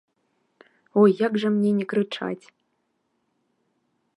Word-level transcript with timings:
Ой, 1.01 1.09
як 1.25 1.33
жа 1.43 1.47
мне 1.57 1.71
не 1.81 1.85
крычаць? 1.91 2.45